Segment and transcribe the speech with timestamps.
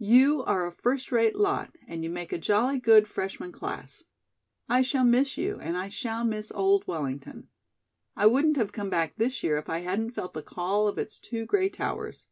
[0.00, 4.02] You are a first rate lot and you make a jolly good freshman class.
[4.66, 7.48] I shall miss you, and I shall miss old Wellington.
[8.16, 11.20] I wouldn't have come back this year if I hadn't felt the call of its
[11.20, 12.26] two gray towers.